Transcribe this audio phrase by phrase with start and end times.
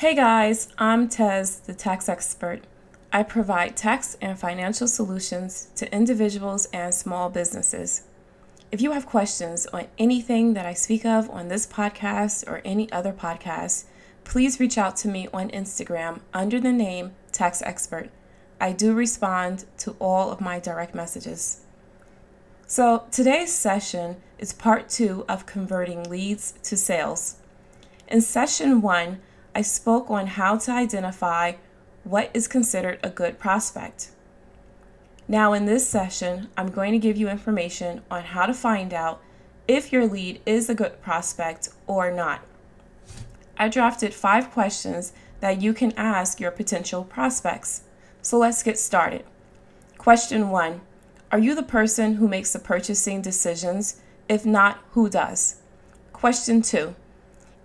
[0.00, 2.62] Hey guys, I'm Tez, the tax expert.
[3.12, 8.04] I provide tax and financial solutions to individuals and small businesses.
[8.72, 12.90] If you have questions on anything that I speak of on this podcast or any
[12.90, 13.84] other podcast,
[14.24, 18.08] please reach out to me on Instagram under the name Tax Expert.
[18.58, 21.60] I do respond to all of my direct messages.
[22.66, 27.36] So, today's session is part two of converting leads to sales.
[28.08, 29.20] In session one,
[29.54, 31.54] I spoke on how to identify
[32.04, 34.10] what is considered a good prospect.
[35.26, 39.20] Now, in this session, I'm going to give you information on how to find out
[39.68, 42.40] if your lead is a good prospect or not.
[43.56, 47.82] I drafted five questions that you can ask your potential prospects.
[48.22, 49.24] So let's get started.
[49.98, 50.80] Question one
[51.30, 54.00] Are you the person who makes the purchasing decisions?
[54.28, 55.56] If not, who does?
[56.12, 56.94] Question two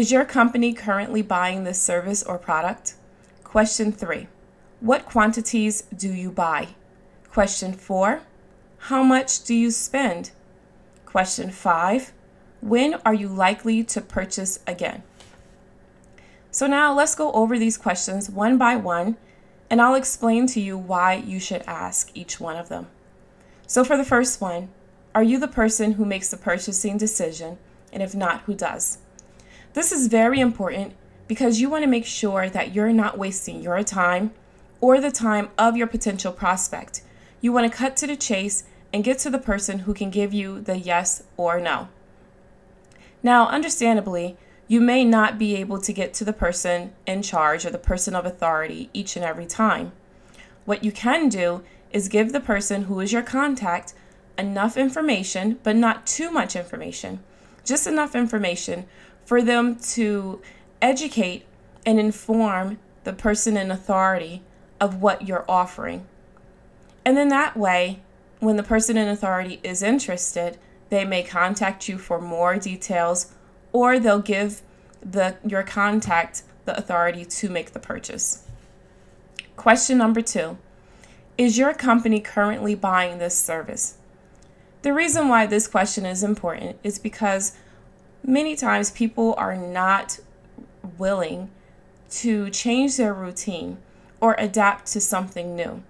[0.00, 2.94] Is your company currently buying this service or product?
[3.44, 4.28] Question three
[4.80, 6.68] What quantities do you buy?
[7.28, 8.22] Question four
[8.88, 10.30] How much do you spend?
[11.04, 12.14] Question five
[12.62, 15.02] When are you likely to purchase again?
[16.50, 19.18] So now let's go over these questions one by one
[19.68, 22.86] and I'll explain to you why you should ask each one of them.
[23.66, 24.70] So, for the first one,
[25.14, 27.58] are you the person who makes the purchasing decision?
[27.92, 28.96] And if not, who does?
[29.72, 30.94] This is very important
[31.28, 34.32] because you want to make sure that you're not wasting your time
[34.80, 37.02] or the time of your potential prospect.
[37.40, 40.34] You want to cut to the chase and get to the person who can give
[40.34, 41.88] you the yes or no.
[43.22, 47.70] Now, understandably, you may not be able to get to the person in charge or
[47.70, 49.92] the person of authority each and every time.
[50.64, 53.94] What you can do is give the person who is your contact
[54.36, 57.20] enough information, but not too much information,
[57.64, 58.86] just enough information
[59.24, 60.40] for them to
[60.82, 61.44] educate
[61.86, 64.42] and inform the person in authority
[64.80, 66.06] of what you're offering.
[67.04, 68.00] And then that way,
[68.40, 70.58] when the person in authority is interested,
[70.88, 73.32] they may contact you for more details
[73.72, 74.62] or they'll give
[75.02, 78.46] the your contact the authority to make the purchase.
[79.56, 80.58] Question number 2.
[81.38, 83.96] Is your company currently buying this service?
[84.82, 87.52] The reason why this question is important is because
[88.24, 90.20] many times people are not
[90.98, 91.50] willing
[92.10, 93.78] to change their routine
[94.20, 95.82] or adapt to something new.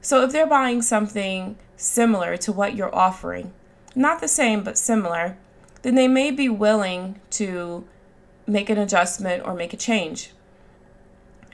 [0.00, 3.52] So if they're buying something similar to what you're offering,
[3.94, 5.36] not the same but similar,
[5.82, 7.86] then they may be willing to
[8.46, 10.30] make an adjustment or make a change.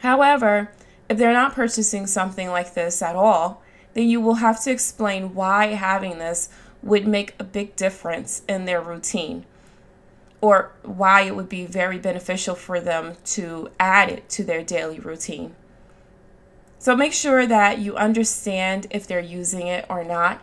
[0.00, 0.70] However,
[1.08, 3.62] if they're not purchasing something like this at all,
[3.94, 6.48] then you will have to explain why having this
[6.82, 9.44] would make a big difference in their routine
[10.42, 14.98] or why it would be very beneficial for them to add it to their daily
[14.98, 15.54] routine.
[16.78, 20.42] So make sure that you understand if they're using it or not,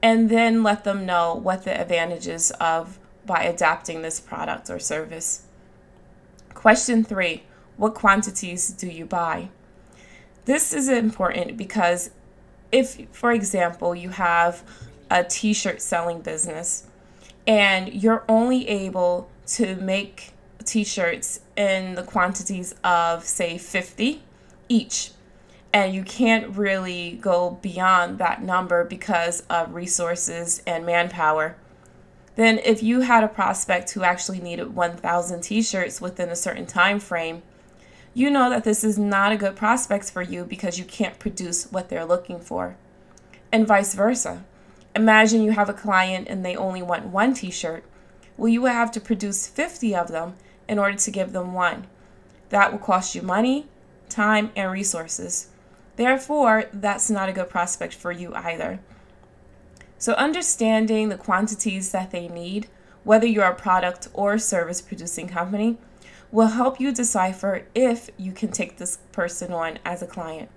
[0.00, 5.42] and then let them know what the advantages of by adapting this product or service.
[6.54, 7.42] Question three
[7.76, 9.48] What quantities do you buy?
[10.44, 12.10] This is important because
[12.70, 14.62] if, for example, you have
[15.10, 16.86] a t shirt selling business
[17.46, 20.32] and you're only able to make
[20.64, 24.22] t shirts in the quantities of, say, 50
[24.68, 25.12] each,
[25.72, 31.56] and you can't really go beyond that number because of resources and manpower,
[32.36, 37.00] then if you had a prospect who actually needed 1000 t-shirts within a certain time
[37.00, 37.42] frame
[38.12, 41.70] you know that this is not a good prospect for you because you can't produce
[41.70, 42.76] what they're looking for.
[43.52, 44.44] And vice versa.
[44.96, 47.84] Imagine you have a client and they only want one t-shirt
[48.40, 50.34] well you would have to produce 50 of them
[50.68, 51.86] in order to give them one
[52.48, 53.68] that will cost you money
[54.08, 55.48] time and resources
[55.96, 58.80] therefore that's not a good prospect for you either
[60.00, 62.68] so, understanding the quantities that they need,
[63.04, 65.76] whether you're a product or service producing company,
[66.32, 70.48] will help you decipher if you can take this person on as a client.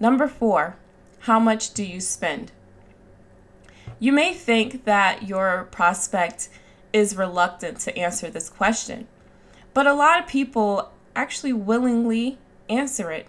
[0.00, 0.76] Number four,
[1.20, 2.50] how much do you spend?
[3.98, 6.48] You may think that your prospect
[6.92, 9.06] is reluctant to answer this question,
[9.74, 12.38] but a lot of people actually willingly
[12.68, 13.26] answer it.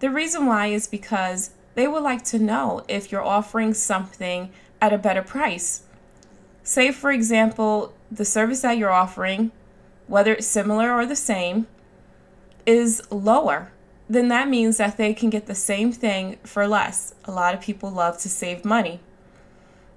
[0.00, 4.50] The reason why is because they would like to know if you're offering something
[4.80, 5.82] at a better price.
[6.62, 9.52] Say, for example, the service that you're offering,
[10.06, 11.66] whether it's similar or the same,
[12.66, 13.72] is lower,
[14.08, 17.14] then that means that they can get the same thing for less.
[17.24, 19.00] A lot of people love to save money.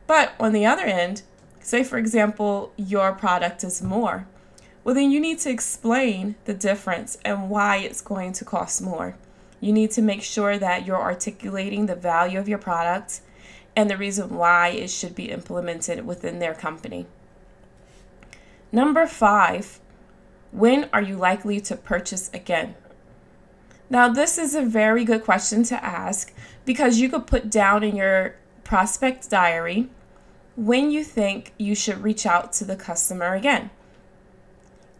[0.08, 1.22] But on the other end,
[1.61, 4.27] say, for example, your product is more.
[4.83, 9.15] well, then you need to explain the difference and why it's going to cost more.
[9.61, 13.21] You need to make sure that you're articulating the value of your product
[13.75, 17.06] and the reason why it should be implemented within their company.
[18.71, 19.79] Number five,
[20.51, 22.75] when are you likely to purchase again?
[23.89, 26.33] Now, this is a very good question to ask
[26.65, 29.89] because you could put down in your prospect diary
[30.59, 33.69] when you think you should reach out to the customer again.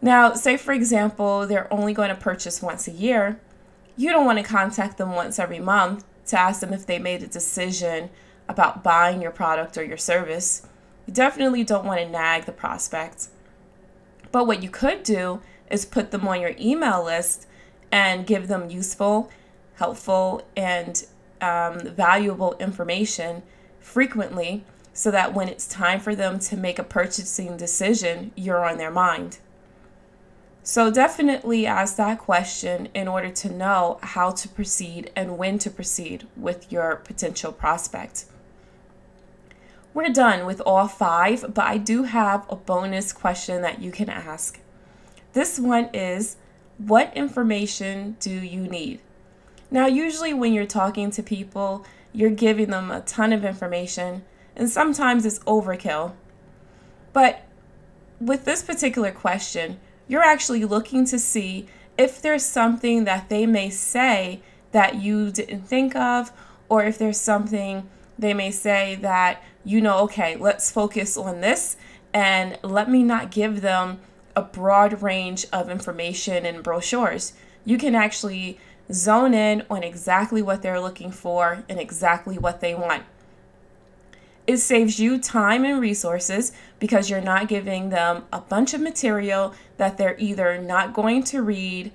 [0.00, 3.38] Now, say for example, they're only going to purchase once a year.
[3.94, 7.22] You don't want to contact them once every month to ask them if they made
[7.22, 8.08] a decision
[8.48, 10.66] about buying your product or your service.
[11.06, 13.28] You definitely don't want to nag the prospect.
[14.32, 17.46] But what you could do is put them on your email list
[17.92, 19.30] and give them useful,
[19.74, 21.04] helpful, and
[21.42, 23.42] um, valuable information
[23.78, 28.78] frequently so that when it's time for them to make a purchasing decision, you're on
[28.78, 29.38] their mind.
[30.62, 35.70] So, definitely ask that question in order to know how to proceed and when to
[35.70, 38.26] proceed with your potential prospect.
[39.94, 44.08] We're done with all five, but I do have a bonus question that you can
[44.08, 44.60] ask.
[45.32, 46.36] This one is
[46.78, 49.00] What information do you need?
[49.70, 54.24] Now, usually when you're talking to people, you're giving them a ton of information,
[54.60, 56.12] and sometimes it's overkill.
[57.14, 57.42] But
[58.20, 61.66] with this particular question, you're actually looking to see
[61.96, 64.42] if there's something that they may say
[64.72, 66.30] that you didn't think of,
[66.68, 71.76] or if there's something they may say that you know, okay, let's focus on this
[72.12, 73.98] and let me not give them
[74.36, 77.32] a broad range of information and brochures.
[77.64, 78.58] You can actually
[78.92, 83.04] zone in on exactly what they're looking for and exactly what they want.
[84.50, 86.50] It saves you time and resources
[86.80, 91.40] because you're not giving them a bunch of material that they're either not going to
[91.40, 91.92] read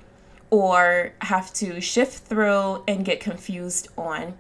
[0.50, 4.38] or have to shift through and get confused on.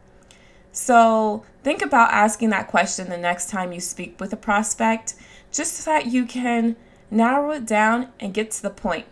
[0.72, 5.16] So, think about asking that question the next time you speak with a prospect,
[5.52, 6.78] just so that you can
[7.12, 9.08] narrow it down and get to the point.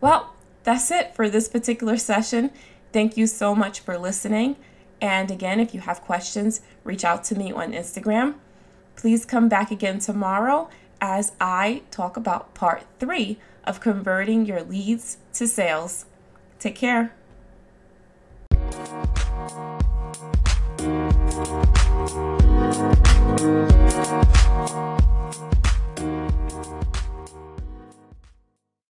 [0.00, 0.34] Well,
[0.64, 2.50] that's it for this particular session.
[2.92, 4.56] Thank you so much for listening.
[5.00, 8.34] And again, if you have questions, reach out to me on Instagram.
[8.96, 10.68] Please come back again tomorrow
[11.00, 16.04] as I talk about part three of converting your leads to sales.
[16.58, 17.14] Take care.